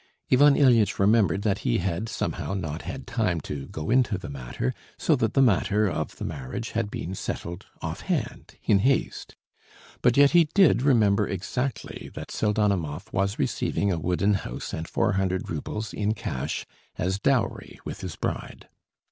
Ivan 0.31 0.55
Ilyitch 0.55 0.97
remembered 0.97 1.43
that 1.43 1.59
he 1.59 1.77
had 1.77 2.09
somehow 2.09 2.55
not 2.55 2.81
had 2.81 3.05
time 3.05 3.39
to 3.41 3.67
go 3.67 3.91
into 3.91 4.17
the 4.17 4.31
matter, 4.31 4.73
so 4.97 5.15
that 5.15 5.35
the 5.35 5.43
matter 5.43 5.87
of 5.87 6.15
the 6.15 6.25
marriage 6.25 6.71
had 6.71 6.89
been 6.89 7.13
settled 7.13 7.67
offhand, 7.83 8.55
in 8.63 8.79
haste. 8.79 9.35
But 10.01 10.17
yet 10.17 10.31
he 10.31 10.45
did 10.55 10.81
remember 10.81 11.27
exactly 11.27 12.09
that 12.15 12.31
Pseldonimov 12.31 13.13
was 13.13 13.37
receiving 13.37 13.91
a 13.91 13.99
wooden 13.99 14.33
house 14.33 14.73
and 14.73 14.87
four 14.87 15.13
hundred 15.13 15.51
roubles 15.51 15.93
in 15.93 16.15
cash 16.15 16.65
as 16.97 17.19
dowry 17.19 17.79
with 17.85 18.01
his 18.01 18.15
bride. 18.15 18.69